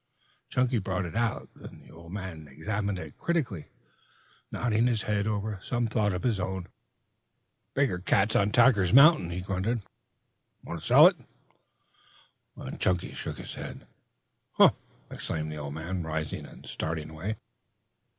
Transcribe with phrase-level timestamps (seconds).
[0.49, 3.67] Chunky brought it out, the old man examining it critically,
[4.51, 6.69] nodding his head over some thought of his own.
[7.75, 9.83] "Bigger cats on Tacker's mountain," he grunted.
[10.63, 11.17] "Want to sell it?"
[12.79, 13.85] Chunky shook his head.
[14.53, 14.71] "Huh!"
[15.11, 17.35] exclaimed the old man, rising and starting away.